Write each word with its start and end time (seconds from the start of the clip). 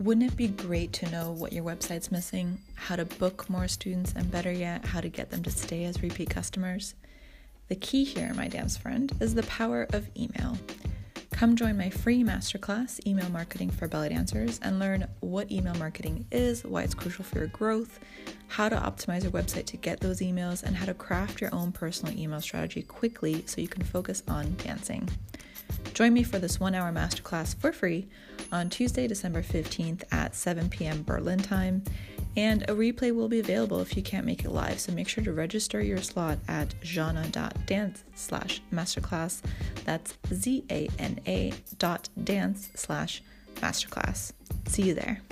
Wouldn't 0.00 0.32
it 0.32 0.36
be 0.38 0.48
great 0.48 0.94
to 0.94 1.10
know 1.10 1.30
what 1.30 1.52
your 1.52 1.62
website's 1.62 2.10
missing, 2.10 2.58
how 2.74 2.96
to 2.96 3.04
book 3.04 3.50
more 3.50 3.68
students, 3.68 4.14
and 4.16 4.30
better 4.30 4.50
yet, 4.50 4.82
how 4.86 5.02
to 5.02 5.10
get 5.10 5.28
them 5.28 5.42
to 5.42 5.50
stay 5.50 5.84
as 5.84 6.02
repeat 6.02 6.30
customers? 6.30 6.94
The 7.68 7.74
key 7.74 8.04
here, 8.04 8.32
my 8.32 8.48
dance 8.48 8.78
friend, 8.78 9.12
is 9.20 9.34
the 9.34 9.42
power 9.42 9.86
of 9.92 10.08
email. 10.16 10.56
Come 11.32 11.54
join 11.54 11.76
my 11.76 11.90
free 11.90 12.24
masterclass, 12.24 13.06
Email 13.06 13.28
Marketing 13.28 13.68
for 13.68 13.88
Belly 13.88 14.08
Dancers, 14.08 14.58
and 14.62 14.78
learn 14.78 15.06
what 15.20 15.52
email 15.52 15.74
marketing 15.74 16.24
is, 16.32 16.64
why 16.64 16.82
it's 16.82 16.94
crucial 16.94 17.22
for 17.22 17.36
your 17.36 17.48
growth, 17.48 18.00
how 18.48 18.70
to 18.70 18.76
optimize 18.76 19.24
your 19.24 19.32
website 19.32 19.66
to 19.66 19.76
get 19.76 20.00
those 20.00 20.20
emails, 20.20 20.62
and 20.62 20.76
how 20.76 20.86
to 20.86 20.94
craft 20.94 21.42
your 21.42 21.54
own 21.54 21.72
personal 21.72 22.18
email 22.18 22.40
strategy 22.40 22.80
quickly 22.80 23.44
so 23.46 23.60
you 23.60 23.68
can 23.68 23.84
focus 23.84 24.22
on 24.26 24.56
dancing. 24.64 25.10
Join 25.94 26.14
me 26.14 26.22
for 26.22 26.38
this 26.38 26.58
one 26.58 26.74
hour 26.74 26.92
masterclass 26.92 27.54
for 27.56 27.72
free 27.72 28.08
on 28.52 28.70
Tuesday, 28.70 29.06
December 29.06 29.42
15th 29.42 30.02
at 30.12 30.34
7 30.34 30.68
p.m. 30.68 31.02
Berlin 31.02 31.38
time. 31.38 31.82
And 32.36 32.62
a 32.62 32.74
replay 32.74 33.14
will 33.14 33.28
be 33.28 33.40
available 33.40 33.80
if 33.80 33.96
you 33.96 34.02
can't 34.02 34.24
make 34.24 34.44
it 34.44 34.50
live. 34.50 34.78
So 34.78 34.92
make 34.92 35.08
sure 35.08 35.24
to 35.24 35.32
register 35.32 35.82
your 35.82 35.98
slot 35.98 36.38
at 36.46 36.68
zana.dance 36.82 38.04
slash 38.14 38.62
masterclass. 38.72 39.42
That's 39.84 40.16
Z 40.32 40.64
A 40.70 40.88
N 40.98 41.20
A 41.26 41.52
dot 41.78 42.08
dance 42.22 42.70
slash 42.74 43.22
masterclass. 43.56 44.32
See 44.66 44.82
you 44.82 44.94
there. 44.94 45.22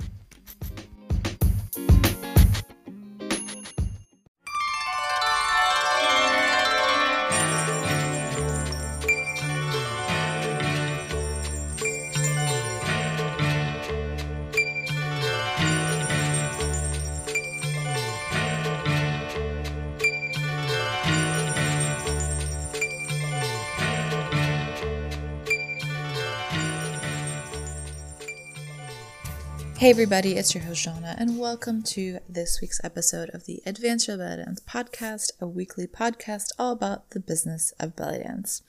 Hey 29.79 29.91
everybody, 29.91 30.33
it's 30.33 30.53
your 30.53 30.65
host 30.65 30.85
Shauna, 30.85 31.15
and 31.17 31.39
welcome 31.39 31.83
to 31.83 32.19
this 32.27 32.59
week's 32.59 32.81
episode 32.83 33.29
of 33.29 33.45
the 33.45 33.61
Advanced 33.65 34.07
Belly 34.07 34.35
Dance 34.35 34.59
Podcast, 34.59 35.31
a 35.39 35.47
weekly 35.47 35.87
podcast 35.87 36.49
all 36.59 36.73
about 36.73 37.11
the 37.11 37.21
business 37.21 37.71
of 37.79 37.95
belly 37.95 38.17
dance. 38.19 38.61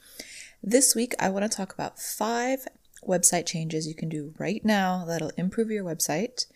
This 0.63 0.95
week, 0.95 1.17
I 1.19 1.29
want 1.29 1.51
to 1.51 1.57
talk 1.57 1.75
about 1.75 1.99
five 1.99 2.69
website 3.05 3.45
changes 3.47 3.89
you 3.89 3.95
can 3.97 4.09
do 4.09 4.35
right 4.39 4.65
now 4.65 5.05
that'll 5.05 5.33
improve 5.37 5.73
your 5.73 5.83
website, 5.83 6.47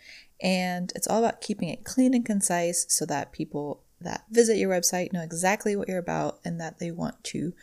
and 0.41 0.93
it's 0.95 1.09
all 1.09 1.19
about 1.19 1.41
keeping 1.41 1.69
it 1.69 1.83
clean 1.83 2.15
and 2.15 2.25
concise 2.25 2.87
so 2.89 3.05
that 3.07 3.33
people 3.33 3.83
that 4.01 4.23
visit 4.31 4.57
your 4.57 4.71
website 4.71 5.13
know 5.13 5.23
exactly 5.23 5.75
what 5.75 5.89
you're 5.89 5.99
about 5.99 6.39
and 6.45 6.61
that 6.61 6.79
they 6.79 6.93
want 6.93 7.25
to 7.25 7.55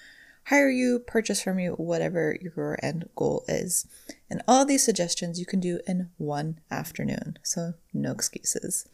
hire 0.45 0.69
you, 0.69 0.99
purchase 0.99 1.41
from 1.41 1.59
you, 1.59 1.73
whatever 1.73 2.37
your 2.41 2.77
end 2.83 3.09
goal 3.15 3.43
is. 3.47 3.87
And 4.29 4.41
all 4.47 4.65
these 4.65 4.83
suggestions 4.83 5.39
you 5.39 5.45
can 5.45 5.59
do 5.59 5.79
in 5.87 6.09
one 6.17 6.59
afternoon, 6.69 7.39
so 7.43 7.73
no 7.93 8.11
excuses. 8.11 8.87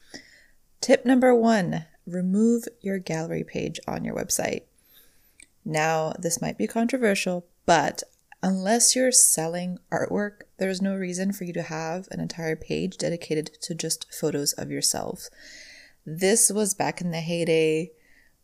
Tip 0.82 1.06
number 1.06 1.34
one 1.34 1.86
remove 2.06 2.64
your 2.80 3.00
gallery 3.00 3.44
page 3.44 3.80
on 3.88 4.04
your 4.04 4.16
website. 4.16 4.64
Now, 5.66 6.14
this 6.18 6.42
might 6.42 6.58
be 6.58 6.68
controversial, 6.68 7.46
but 7.66 8.04
unless 8.42 8.96
you're 8.96 9.12
selling 9.12 9.80
artwork, 9.92 10.44
there's 10.58 10.82
no 10.82 10.96
reason 10.96 11.34
for 11.34 11.44
you 11.44 11.54
to 11.54 11.64
have 11.64 12.08
an 12.12 12.22
entire 12.22 12.56
page 12.56 12.98
dedicated 12.98 13.52
to 13.62 13.76
just 13.76 14.14
photos 14.14 14.54
of 14.54 14.72
yourself. 14.72 15.28
This 16.06 16.50
was 16.50 16.74
back 16.74 17.02
in 17.02 17.12
the 17.12 17.20
heyday 17.20 17.92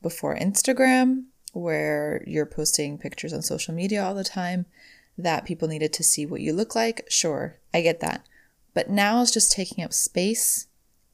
before 0.02 0.36
Instagram, 0.38 1.28
where 1.54 2.24
you're 2.28 2.46
posting 2.46 2.98
pictures 2.98 3.32
on 3.32 3.42
social 3.42 3.74
media 3.74 4.04
all 4.04 4.14
the 4.14 4.24
time 4.24 4.66
that 5.18 5.46
people 5.46 5.68
needed 5.68 5.94
to 5.94 6.04
see 6.04 6.26
what 6.26 6.42
you 6.42 6.52
look 6.52 6.76
like. 6.76 7.06
Sure, 7.08 7.58
I 7.74 7.82
get 7.82 8.00
that. 8.02 8.26
But 8.74 8.90
now 8.90 9.22
it's 9.22 9.32
just 9.32 9.52
taking 9.52 9.84
up 9.84 9.94
space 9.94 10.68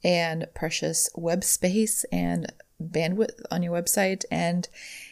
and 0.03 0.47
precious 0.53 1.09
web 1.13 1.44
space 1.44 2.05
and 2.05 2.51
bandwidth 2.81 3.41
on 3.51 3.61
your 3.61 3.73
website, 3.73 4.23
and 4.31 4.67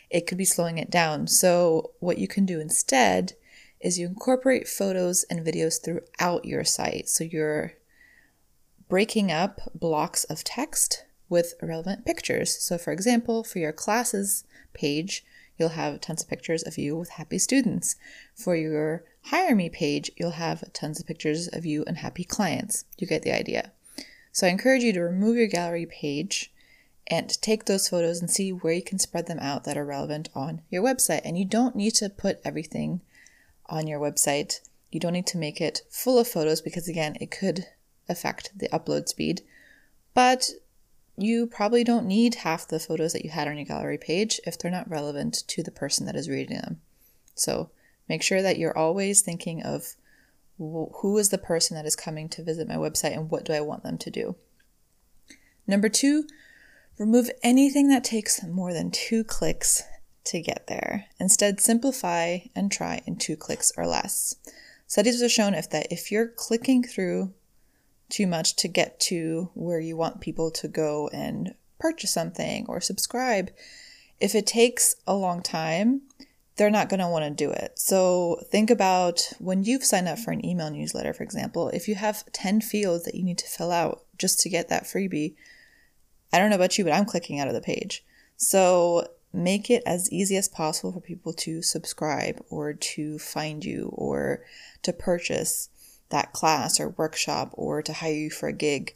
it 0.09 0.25
could 0.25 0.37
be 0.37 0.45
slowing 0.45 0.77
it 0.77 0.89
down. 0.89 1.27
So, 1.27 1.91
what 1.99 2.17
you 2.17 2.27
can 2.27 2.45
do 2.45 2.61
instead 2.61 3.33
is 3.81 3.99
you 3.99 4.07
incorporate 4.07 4.67
photos 4.67 5.25
and 5.29 5.45
videos 5.45 5.83
throughout 5.83 6.45
your 6.45 6.63
site. 6.63 7.09
So, 7.09 7.25
you're 7.25 7.73
breaking 8.87 9.29
up 9.29 9.59
blocks 9.75 10.23
of 10.25 10.45
text 10.45 11.03
with 11.27 11.55
relevant 11.61 12.05
pictures. 12.05 12.57
So, 12.57 12.77
for 12.77 12.93
example, 12.93 13.43
for 13.43 13.59
your 13.59 13.73
classes 13.73 14.45
page, 14.77 15.25
you'll 15.57 15.69
have 15.69 15.99
tons 15.99 16.21
of 16.21 16.29
pictures 16.29 16.63
of 16.63 16.77
you 16.77 16.95
with 16.95 17.09
happy 17.09 17.39
students. 17.39 17.95
For 18.35 18.55
your 18.55 19.03
Hire 19.23 19.55
Me 19.55 19.69
page, 19.69 20.11
you'll 20.15 20.31
have 20.31 20.71
tons 20.71 20.99
of 20.99 21.07
pictures 21.07 21.47
of 21.47 21.65
you 21.65 21.83
and 21.87 21.97
happy 21.97 22.23
clients. 22.23 22.85
You 22.97 23.07
get 23.07 23.23
the 23.23 23.33
idea. 23.33 23.71
So, 24.31 24.45
I 24.45 24.51
encourage 24.51 24.83
you 24.83 24.93
to 24.93 25.01
remove 25.01 25.35
your 25.35 25.47
gallery 25.47 25.85
page 25.85 26.53
and 27.07 27.41
take 27.41 27.65
those 27.65 27.89
photos 27.89 28.19
and 28.19 28.29
see 28.29 28.51
where 28.51 28.73
you 28.73 28.83
can 28.83 28.99
spread 28.99 29.27
them 29.27 29.39
out 29.39 29.63
that 29.63 29.77
are 29.77 29.85
relevant 29.85 30.29
on 30.35 30.61
your 30.69 30.83
website. 30.83 31.21
And 31.25 31.37
you 31.37 31.45
don't 31.45 31.75
need 31.75 31.95
to 31.95 32.09
put 32.09 32.39
everything 32.45 33.01
on 33.65 33.87
your 33.87 33.99
website. 33.99 34.59
You 34.91 34.99
don't 34.99 35.13
need 35.13 35.27
to 35.27 35.37
make 35.37 35.59
it 35.59 35.81
full 35.89 36.19
of 36.19 36.27
photos 36.27 36.61
because, 36.61 36.87
again, 36.87 37.17
it 37.19 37.31
could 37.31 37.65
affect 38.07 38.57
the 38.57 38.69
upload 38.69 39.07
speed. 39.07 39.41
But 40.13 40.51
you 41.17 41.47
probably 41.47 41.83
don't 41.83 42.05
need 42.05 42.35
half 42.35 42.67
the 42.67 42.79
photos 42.79 43.13
that 43.13 43.23
you 43.25 43.31
had 43.31 43.47
on 43.47 43.57
your 43.57 43.65
gallery 43.65 43.97
page 43.97 44.39
if 44.45 44.57
they're 44.57 44.69
not 44.71 44.89
relevant 44.89 45.43
to 45.47 45.63
the 45.63 45.71
person 45.71 46.05
that 46.05 46.15
is 46.15 46.29
reading 46.29 46.57
them. 46.57 46.79
So 47.33 47.71
make 48.07 48.21
sure 48.21 48.41
that 48.41 48.57
you're 48.57 48.77
always 48.77 49.21
thinking 49.21 49.63
of 49.63 49.95
who 50.57 51.17
is 51.17 51.29
the 51.29 51.37
person 51.37 51.75
that 51.75 51.85
is 51.85 51.95
coming 51.95 52.29
to 52.29 52.43
visit 52.43 52.67
my 52.67 52.75
website 52.75 53.13
and 53.13 53.29
what 53.29 53.45
do 53.45 53.53
I 53.53 53.61
want 53.61 53.83
them 53.83 53.97
to 53.99 54.09
do. 54.09 54.35
Number 55.67 55.89
two, 55.89 56.25
remove 56.97 57.29
anything 57.43 57.89
that 57.89 58.03
takes 58.03 58.43
more 58.43 58.73
than 58.73 58.89
two 58.89 59.23
clicks 59.23 59.83
to 60.25 60.41
get 60.41 60.67
there. 60.67 61.05
Instead, 61.19 61.59
simplify 61.59 62.39
and 62.55 62.71
try 62.71 63.01
in 63.05 63.17
two 63.17 63.35
clicks 63.35 63.71
or 63.77 63.85
less. 63.85 64.35
Studies 64.87 65.21
have 65.21 65.31
shown 65.31 65.53
if 65.53 65.69
that 65.69 65.91
if 65.91 66.11
you're 66.11 66.27
clicking 66.27 66.83
through 66.83 67.33
too 68.09 68.27
much 68.27 68.55
to 68.57 68.67
get 68.67 68.99
to 69.01 69.49
where 69.53 69.79
you 69.79 69.97
want 69.97 70.21
people 70.21 70.51
to 70.51 70.67
go 70.67 71.09
and 71.09 71.53
purchase 71.79 72.13
something 72.13 72.65
or 72.67 72.81
subscribe, 72.81 73.51
if 74.19 74.33
it 74.33 74.47
takes 74.47 74.95
a 75.05 75.13
long 75.13 75.41
time, 75.41 76.01
they're 76.55 76.71
not 76.71 76.89
going 76.89 76.99
to 76.99 77.07
want 77.07 77.23
to 77.23 77.31
do 77.31 77.51
it. 77.51 77.77
So 77.77 78.41
think 78.49 78.69
about 78.69 79.31
when 79.39 79.63
you've 79.63 79.83
signed 79.83 80.07
up 80.07 80.17
for 80.17 80.31
an 80.31 80.43
email 80.43 80.71
newsletter, 80.71 81.13
for 81.13 81.23
example, 81.23 81.69
if 81.69 81.87
you 81.87 81.95
have 81.95 82.25
10 82.31 82.61
fields 82.61 83.05
that 83.05 83.15
you 83.15 83.23
need 83.23 83.37
to 83.37 83.47
fill 83.47 83.71
out 83.71 84.03
just 84.17 84.39
to 84.41 84.49
get 84.49 84.67
that 84.69 84.85
freebie, 84.85 85.35
I 86.33 86.39
don't 86.39 86.49
know 86.49 86.55
about 86.55 86.77
you, 86.77 86.83
but 86.83 86.93
I'm 86.93 87.05
clicking 87.05 87.39
out 87.39 87.47
of 87.47 87.53
the 87.53 87.61
page. 87.61 88.03
So 88.35 89.07
make 89.31 89.69
it 89.69 89.83
as 89.85 90.11
easy 90.11 90.35
as 90.35 90.49
possible 90.49 90.91
for 90.91 90.99
people 90.99 91.31
to 91.31 91.61
subscribe 91.61 92.43
or 92.49 92.73
to 92.73 93.19
find 93.19 93.63
you 93.63 93.91
or 93.93 94.43
to 94.81 94.91
purchase 94.91 95.69
that 96.09 96.33
class 96.33 96.79
or 96.79 96.89
workshop 96.89 97.51
or 97.53 97.81
to 97.81 97.93
hire 97.93 98.13
you 98.13 98.29
for 98.29 98.47
a 98.47 98.53
gig. 98.53 98.95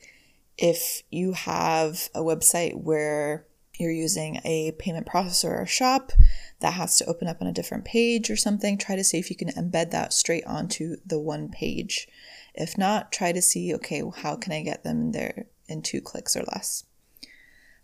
If 0.57 1.03
you 1.09 1.33
have 1.33 2.09
a 2.13 2.22
website 2.22 2.75
where 2.75 3.45
you're 3.79 3.91
using 3.91 4.39
a 4.45 4.73
payment 4.73 5.07
processor 5.07 5.61
or 5.61 5.66
shop 5.66 6.11
that 6.59 6.73
has 6.73 6.97
to 6.97 7.05
open 7.05 7.27
up 7.27 7.41
on 7.41 7.47
a 7.47 7.53
different 7.53 7.85
page 7.85 8.29
or 8.29 8.35
something, 8.35 8.78
try 8.78 8.96
to 8.96 9.03
see 9.03 9.17
if 9.17 9.29
you 9.29 9.35
can 9.35 9.49
embed 9.49 9.91
that 9.91 10.13
straight 10.13 10.46
onto 10.46 10.97
the 11.05 11.19
one 11.19 11.49
page. 11.49 12.08
If 12.53 12.78
not, 12.78 13.11
try 13.11 13.31
to 13.31 13.41
see 13.41 13.73
okay, 13.75 14.03
how 14.17 14.35
can 14.35 14.53
I 14.53 14.61
get 14.61 14.84
them 14.84 15.11
there 15.11 15.47
in 15.67 15.81
two 15.81 16.02
clicks 16.02 16.35
or 16.35 16.43
less? 16.43 16.85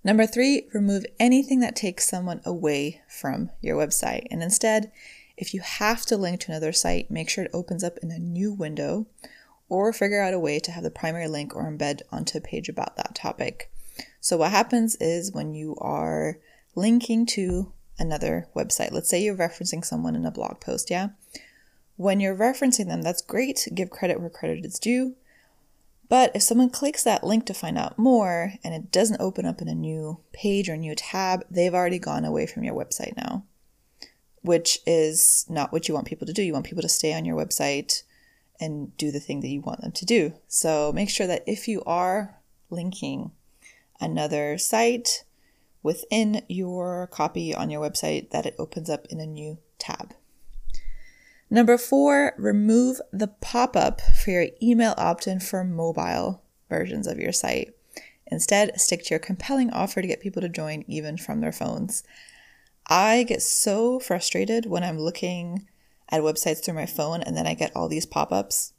Number 0.03 0.25
three, 0.25 0.69
remove 0.74 1.06
anything 1.19 1.59
that 1.62 1.75
takes 1.75 2.07
someone 2.07 2.41
away 2.45 3.01
from 3.09 3.50
your 3.62 3.75
website 3.75 4.27
and 4.29 4.44
instead 4.44 4.91
if 5.38 5.54
you 5.54 5.62
have 5.62 6.06
to 6.07 6.18
link 6.18 6.42
to 6.42 6.51
another 6.51 6.74
site, 6.74 7.12
make 7.12 7.30
sure 7.30 7.44
it 7.45 7.51
opens 7.54 7.84
up 7.84 7.98
in 8.00 8.10
a 8.10 8.18
new 8.18 8.51
window 8.51 9.06
or 9.69 9.94
figure 9.94 10.22
out 10.22 10.34
a 10.34 10.39
way 10.39 10.60
to 10.60 10.72
have 10.72 10.84
the 10.84 10.89
primary 10.89 11.28
link 11.28 11.56
or 11.56 11.72
embed 11.72 12.01
onto 12.12 12.38
a 12.38 12.42
page 12.42 12.68
about 12.68 12.98
that 12.98 13.13
topic. 13.13 13.72
So, 14.19 14.38
what 14.38 14.51
happens 14.51 14.95
is 15.00 15.31
when 15.31 15.54
you 15.54 15.75
are 15.80 16.39
linking 16.75 17.25
to 17.28 17.72
another 18.00 18.48
website, 18.56 18.92
let's 18.92 19.10
say 19.10 19.22
you're 19.22 19.36
referencing 19.36 19.86
someone 19.86 20.16
in 20.16 20.25
a 20.25 20.31
blog 20.31 20.60
post, 20.60 20.89
yeah? 20.89 21.10
When 21.98 22.19
you're 22.19 22.36
referencing 22.36 22.88
them, 22.88 23.01
that's 23.01 23.22
great, 23.22 23.68
give 23.74 23.89
credit 23.89 24.19
where 24.19 24.30
credit 24.30 24.66
is 24.66 24.80
due. 24.80 25.16
But 26.10 26.31
if 26.36 26.44
someone 26.44 26.69
clicks 26.69 27.04
that 27.04 27.24
link 27.24 27.45
to 27.48 27.54
find 27.54 27.78
out 27.78 28.00
more 28.00 28.54
and 28.63 28.74
it 28.74 28.92
doesn't 28.92 29.19
open 29.19 29.45
up 29.45 29.62
in 29.62 29.68
a 29.68 29.75
new 29.75 30.19
page 30.31 30.69
or 30.69 30.78
new 30.78 30.95
tab, 30.95 31.44
they've 31.51 31.74
already 31.74 32.00
gone 32.00 32.24
away 32.24 32.45
from 32.45 32.63
your 32.63 32.75
website 32.75 33.18
now 33.18 33.44
which 34.42 34.80
is 34.86 35.45
not 35.50 35.72
what 35.72 35.88
you 35.88 35.94
want 35.94 36.07
people 36.07 36.28
to 36.28 36.34
do. 36.34 36.44
You 36.44 36.54
want 36.54 36.66
people 36.66 36.81
to 36.81 36.89
stay 36.89 37.13
on 37.13 37.25
your 37.25 37.38
website 37.38 38.04
and 38.60 38.95
do 38.98 39.12
the 39.12 39.19
thing 39.19 39.42
that 39.42 39.50
you 39.50 39.62
want 39.62 39.81
them 39.81 39.92
to 39.92 40.06
do. 40.06 40.34
So 40.48 40.92
make 40.94 41.10
sure 41.10 41.28
that 41.28 41.44
if 41.45 41.68
you 41.68 41.84
are 41.86 42.39
linking 42.69 43.31
another 44.00 44.57
site 44.57 45.24
within 45.84 46.44
your 46.48 47.07
copy 47.07 47.54
on 47.54 47.69
your 47.69 47.88
website, 47.88 48.31
that 48.31 48.45
it 48.45 48.56
opens 48.57 48.89
up 48.89 49.06
in 49.10 49.19
a 49.19 49.25
new 49.25 49.57
tab. 49.80 50.13
Number 51.50 51.78
four, 51.78 52.34
remove 52.38 53.00
the 53.12 53.28
pop 53.28 53.75
up 53.75 54.01
for 54.01 54.31
your 54.31 54.48
email 54.62 54.94
opt 54.98 55.28
in 55.28 55.39
for 55.39 55.63
mobile 55.63 56.42
versions 56.69 57.07
of 57.07 57.19
your 57.19 57.31
site. 57.31 57.74
Instead, 58.30 58.80
stick 58.80 59.06
to 59.06 59.12
your 59.12 59.19
compelling 59.19 59.69
offer 59.69 60.01
to 60.01 60.07
get 60.07 60.19
people 60.19 60.42
to 60.42 60.50
join 60.50 60.84
even 60.88 61.18
from 61.18 61.39
their 61.39 61.54
phones. 61.54 62.04
I 62.88 63.24
get 63.24 63.42
so 63.42 64.00
frustrated 64.00 64.66
when 64.66 64.84
I'm 64.84 65.00
looking 65.00 65.68
at 66.10 66.22
websites 66.22 66.63
through 66.63 66.75
my 66.75 66.86
phone 66.86 67.22
and 67.22 67.36
then 67.36 67.48
I 67.48 67.54
get 67.54 67.75
all 67.75 67.89
these 67.89 68.06
pop 68.06 68.31
ups. 68.31 68.74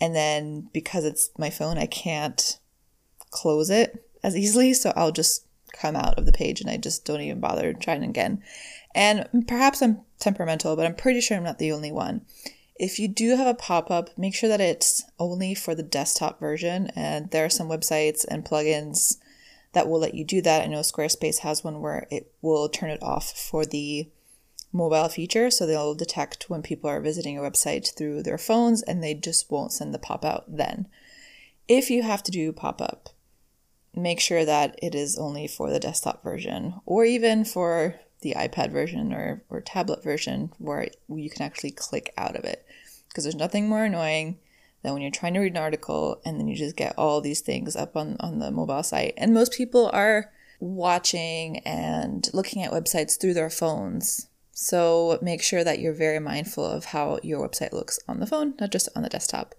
And 0.00 0.14
then 0.14 0.68
because 0.72 1.04
it's 1.04 1.30
my 1.38 1.48
phone, 1.48 1.78
I 1.78 1.86
can't 1.86 2.58
close 3.30 3.70
it 3.70 4.04
as 4.22 4.36
easily. 4.36 4.74
So 4.74 4.92
I'll 4.94 5.12
just 5.12 5.46
come 5.72 5.96
out 5.96 6.18
of 6.18 6.26
the 6.26 6.32
page 6.32 6.60
and 6.60 6.70
I 6.70 6.76
just 6.76 7.04
don't 7.04 7.20
even 7.20 7.40
bother 7.40 7.72
trying 7.72 8.04
again. 8.04 8.42
And 8.94 9.46
perhaps 9.46 9.82
I'm 9.82 10.02
temperamental, 10.18 10.76
but 10.76 10.86
I'm 10.86 10.94
pretty 10.94 11.20
sure 11.20 11.36
I'm 11.36 11.44
not 11.44 11.58
the 11.58 11.72
only 11.72 11.92
one. 11.92 12.22
If 12.78 12.98
you 12.98 13.08
do 13.08 13.36
have 13.36 13.46
a 13.46 13.54
pop 13.54 13.90
up, 13.90 14.10
make 14.18 14.34
sure 14.34 14.50
that 14.50 14.60
it's 14.60 15.02
only 15.18 15.54
for 15.54 15.74
the 15.74 15.82
desktop 15.82 16.38
version. 16.40 16.90
And 16.94 17.30
there 17.30 17.44
are 17.44 17.50
some 17.50 17.68
websites 17.68 18.24
and 18.28 18.44
plugins 18.44 19.16
that 19.76 19.90
will 19.90 20.00
let 20.00 20.14
you 20.14 20.24
do 20.24 20.40
that. 20.40 20.62
I 20.62 20.68
know 20.68 20.80
Squarespace 20.80 21.40
has 21.40 21.62
one 21.62 21.82
where 21.82 22.08
it 22.10 22.32
will 22.40 22.66
turn 22.70 22.88
it 22.88 23.02
off 23.02 23.30
for 23.30 23.66
the 23.66 24.08
mobile 24.72 25.10
feature. 25.10 25.50
So 25.50 25.66
they'll 25.66 25.94
detect 25.94 26.48
when 26.48 26.62
people 26.62 26.88
are 26.88 26.98
visiting 26.98 27.36
a 27.36 27.42
website 27.42 27.94
through 27.94 28.22
their 28.22 28.38
phones 28.38 28.82
and 28.82 29.04
they 29.04 29.12
just 29.12 29.50
won't 29.50 29.74
send 29.74 29.92
the 29.92 29.98
pop 29.98 30.24
out 30.24 30.44
then. 30.48 30.88
If 31.68 31.90
you 31.90 32.02
have 32.04 32.22
to 32.22 32.30
do 32.30 32.52
pop 32.52 32.80
up, 32.80 33.10
make 33.94 34.18
sure 34.18 34.46
that 34.46 34.78
it 34.82 34.94
is 34.94 35.18
only 35.18 35.46
for 35.46 35.68
the 35.68 35.78
desktop 35.78 36.22
version 36.22 36.80
or 36.86 37.04
even 37.04 37.44
for 37.44 37.96
the 38.22 38.32
iPad 38.34 38.72
version 38.72 39.12
or, 39.12 39.42
or 39.50 39.60
tablet 39.60 40.02
version 40.02 40.54
where 40.56 40.88
you 41.06 41.28
can 41.28 41.42
actually 41.42 41.72
click 41.72 42.14
out 42.16 42.34
of 42.34 42.44
it. 42.44 42.64
Because 43.10 43.24
there's 43.24 43.36
nothing 43.36 43.68
more 43.68 43.84
annoying 43.84 44.38
than 44.86 44.94
when 44.94 45.02
you're 45.02 45.10
trying 45.10 45.34
to 45.34 45.40
read 45.40 45.52
an 45.52 45.62
article 45.62 46.20
and 46.24 46.38
then 46.38 46.46
you 46.46 46.54
just 46.54 46.76
get 46.76 46.94
all 46.96 47.20
these 47.20 47.40
things 47.40 47.74
up 47.74 47.96
on, 47.96 48.16
on 48.20 48.38
the 48.38 48.52
mobile 48.52 48.84
site. 48.84 49.14
And 49.16 49.34
most 49.34 49.52
people 49.52 49.90
are 49.92 50.30
watching 50.60 51.58
and 51.66 52.28
looking 52.32 52.62
at 52.62 52.70
websites 52.70 53.20
through 53.20 53.34
their 53.34 53.50
phones. 53.50 54.28
So 54.52 55.18
make 55.20 55.42
sure 55.42 55.64
that 55.64 55.80
you're 55.80 55.92
very 55.92 56.20
mindful 56.20 56.64
of 56.64 56.86
how 56.86 57.18
your 57.24 57.46
website 57.46 57.72
looks 57.72 57.98
on 58.06 58.20
the 58.20 58.28
phone, 58.28 58.54
not 58.60 58.70
just 58.70 58.88
on 58.94 59.02
the 59.02 59.08
desktop. 59.08 59.56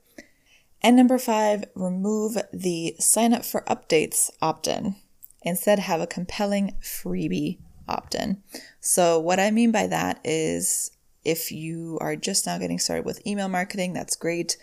And 0.81 0.95
number 0.95 1.17
five, 1.17 1.65
remove 1.75 2.37
the 2.53 2.95
sign 2.97 3.33
up 3.33 3.43
for 3.43 3.65
updates 3.67 4.29
opt 4.41 4.65
in. 4.65 4.95
Instead, 5.41 5.79
have 5.79 5.99
a 5.99 6.07
compelling 6.07 6.75
freebie 6.81 7.59
opt 7.87 8.15
in. 8.15 8.41
So, 8.79 9.19
what 9.19 9.39
I 9.39 9.51
mean 9.51 9.71
by 9.71 9.87
that 9.87 10.19
is 10.23 10.91
if 11.25 11.51
you 11.51 11.97
are 11.99 12.15
just 12.15 12.45
now 12.45 12.57
getting 12.57 12.79
started 12.79 13.05
with 13.05 13.25
email 13.27 13.49
marketing, 13.49 13.93
that's 13.93 14.15
great. 14.15 14.57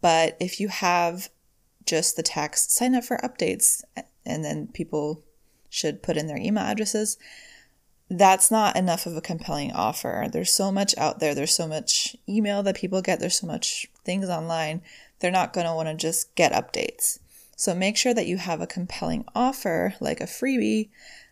But 0.00 0.36
if 0.40 0.60
you 0.60 0.68
have 0.68 1.28
just 1.84 2.16
the 2.16 2.22
text 2.22 2.70
sign 2.70 2.94
up 2.94 3.04
for 3.04 3.18
updates 3.18 3.82
and 4.24 4.44
then 4.44 4.68
people 4.68 5.22
should 5.70 6.02
put 6.02 6.16
in 6.16 6.26
their 6.26 6.36
email 6.36 6.64
addresses, 6.64 7.16
that's 8.08 8.50
not 8.50 8.76
enough 8.76 9.06
of 9.06 9.16
a 9.16 9.20
compelling 9.20 9.72
offer. 9.72 10.28
There's 10.30 10.52
so 10.52 10.70
much 10.70 10.96
out 10.96 11.18
there, 11.18 11.34
there's 11.34 11.54
so 11.54 11.66
much 11.66 12.16
email 12.28 12.62
that 12.62 12.76
people 12.76 13.02
get, 13.02 13.20
there's 13.20 13.38
so 13.38 13.46
much 13.46 13.86
things 14.04 14.28
online 14.28 14.82
they're 15.20 15.30
not 15.30 15.52
going 15.52 15.66
to 15.66 15.74
want 15.74 15.88
to 15.88 15.94
just 15.94 16.34
get 16.34 16.52
updates. 16.52 17.18
So 17.56 17.74
make 17.74 17.96
sure 17.96 18.12
that 18.12 18.26
you 18.26 18.36
have 18.36 18.60
a 18.60 18.66
compelling 18.66 19.24
offer, 19.34 19.94
like 20.00 20.20
a 20.20 20.24
freebie, 20.26 20.90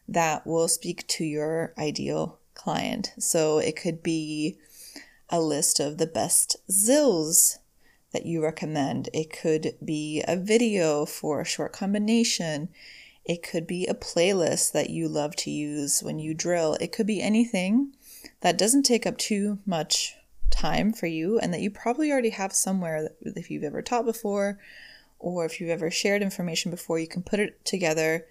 that 0.08 0.46
will 0.46 0.68
speak 0.68 1.06
to 1.08 1.24
your 1.24 1.74
ideal 1.78 2.38
client. 2.54 3.12
So 3.18 3.58
it 3.58 3.76
could 3.76 4.02
be 4.02 4.56
a 5.28 5.40
list 5.40 5.80
of 5.80 5.98
the 5.98 6.06
best 6.06 6.56
Zills 6.70 7.58
that 8.14 8.24
you 8.24 8.42
recommend. 8.42 9.10
It 9.12 9.30
could 9.30 9.74
be 9.84 10.24
a 10.26 10.36
video 10.36 11.04
for 11.04 11.42
a 11.42 11.44
short 11.44 11.74
combination. 11.74 12.70
It 13.26 13.42
could 13.42 13.66
be 13.66 13.86
a 13.86 13.94
playlist 13.94 14.72
that 14.72 14.88
you 14.88 15.08
love 15.08 15.36
to 15.36 15.50
use 15.50 16.02
when 16.02 16.18
you 16.18 16.32
drill. 16.32 16.78
It 16.80 16.92
could 16.92 17.06
be 17.06 17.20
anything 17.20 17.92
that 18.40 18.56
doesn't 18.56 18.84
take 18.84 19.06
up 19.06 19.18
too 19.18 19.58
much 19.66 20.14
time 20.50 20.92
for 20.92 21.06
you 21.06 21.38
and 21.38 21.52
that 21.52 21.60
you 21.60 21.70
probably 21.70 22.10
already 22.10 22.30
have 22.30 22.52
somewhere 22.52 23.10
if 23.20 23.50
you've 23.50 23.64
ever 23.64 23.82
taught 23.82 24.06
before 24.06 24.58
or 25.18 25.44
if 25.44 25.60
you've 25.60 25.70
ever 25.70 25.90
shared 25.90 26.22
information 26.22 26.70
before, 26.70 26.98
you 26.98 27.08
can 27.08 27.22
put 27.22 27.40
it 27.40 27.64
together 27.64 28.26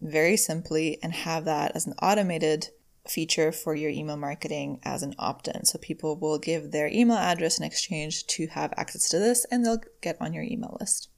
very 0.00 0.36
simply 0.36 0.98
and 1.02 1.12
have 1.12 1.44
that 1.44 1.72
as 1.74 1.86
an 1.86 1.94
automated 2.00 2.68
feature 3.10 3.52
for 3.52 3.74
your 3.74 3.90
email 3.90 4.16
marketing 4.16 4.80
as 4.82 5.02
an 5.02 5.14
opt 5.18 5.48
in. 5.48 5.64
So 5.64 5.78
people 5.78 6.16
will 6.16 6.38
give 6.38 6.70
their 6.70 6.88
email 6.88 7.16
address 7.16 7.58
in 7.58 7.64
exchange 7.64 8.26
to 8.28 8.46
have 8.48 8.72
access 8.76 9.08
to 9.10 9.18
this 9.18 9.44
and 9.50 9.64
they'll 9.64 9.82
get 10.00 10.16
on 10.20 10.32
your 10.32 10.44
email 10.44 10.76
list. 10.80 11.08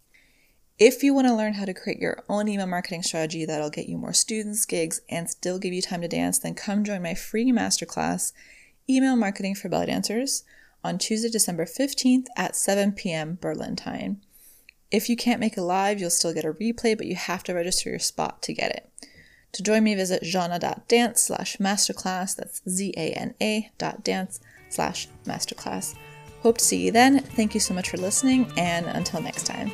If 0.78 1.02
you 1.02 1.14
want 1.14 1.28
to 1.28 1.34
learn 1.34 1.54
how 1.54 1.66
to 1.66 1.74
create 1.74 2.00
your 2.00 2.24
own 2.28 2.48
email 2.48 2.66
marketing 2.66 3.02
strategy 3.02 3.44
that'll 3.44 3.70
get 3.70 3.88
you 3.88 3.98
more 3.98 4.12
students, 4.12 4.64
gigs, 4.64 5.00
and 5.08 5.28
still 5.30 5.58
give 5.58 5.72
you 5.72 5.82
time 5.82 6.00
to 6.00 6.08
dance, 6.08 6.38
then 6.38 6.54
come 6.54 6.82
join 6.82 7.02
my 7.02 7.14
free 7.14 7.52
masterclass 7.52 8.32
Email 8.90 9.14
Marketing 9.14 9.54
for 9.54 9.68
Belly 9.68 9.86
Dancers 9.86 10.42
on 10.82 10.98
Tuesday, 10.98 11.28
December 11.30 11.64
15th 11.64 12.26
at 12.36 12.56
7 12.56 12.92
p.m. 12.92 13.38
Berlin 13.40 13.76
time. 13.76 14.20
If 14.90 15.08
you 15.08 15.16
can't 15.16 15.40
make 15.40 15.56
it 15.56 15.62
live, 15.62 16.00
you'll 16.00 16.10
still 16.10 16.34
get 16.34 16.44
a 16.44 16.52
replay, 16.52 16.96
but 16.96 17.06
you 17.06 17.14
have 17.14 17.44
to 17.44 17.54
register 17.54 17.90
your 17.90 18.00
spot 18.00 18.42
to 18.42 18.52
get 18.52 18.72
it. 18.72 18.90
To 19.52 19.62
join 19.62 19.84
me, 19.84 19.94
visit 19.94 20.22
zana.dance 20.22 21.22
slash 21.22 21.56
masterclass. 21.58 22.36
That's 22.36 22.62
Z-A-N-A 22.68 23.70
dot 23.78 24.02
dance 24.02 24.40
slash 24.70 25.08
masterclass. 25.24 25.94
Hope 26.42 26.58
to 26.58 26.64
see 26.64 26.84
you 26.84 26.90
then. 26.90 27.20
Thank 27.20 27.54
you 27.54 27.60
so 27.60 27.74
much 27.74 27.90
for 27.90 27.98
listening, 27.98 28.50
and 28.56 28.86
until 28.86 29.20
next 29.20 29.44
time. 29.44 29.70